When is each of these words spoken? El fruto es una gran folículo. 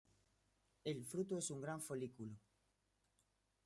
El 0.83 1.05
fruto 1.05 1.37
es 1.37 1.51
una 1.51 1.61
gran 1.61 1.79
folículo. 1.79 2.33